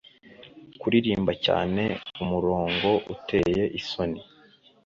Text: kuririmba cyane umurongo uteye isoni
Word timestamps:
kuririmba 0.79 1.31
cyane 1.45 1.83
umurongo 2.21 2.89
uteye 3.13 3.63
isoni 3.79 4.19